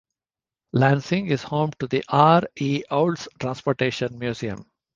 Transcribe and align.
Lansing 0.73 1.27
is 1.27 1.43
home 1.43 1.69
to 1.77 1.85
the 1.85 2.03
R. 2.09 2.41
E. 2.59 2.81
Olds 2.89 3.27
Transportation 3.39 4.17
Museum. 4.17 4.65